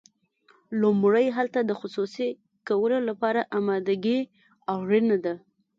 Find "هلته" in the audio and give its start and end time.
1.37-1.59